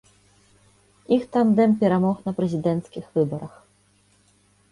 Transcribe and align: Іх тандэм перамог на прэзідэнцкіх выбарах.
Іх 1.17 1.23
тандэм 1.35 1.75
перамог 1.83 2.17
на 2.29 2.35
прэзідэнцкіх 2.39 3.05
выбарах. 3.19 3.53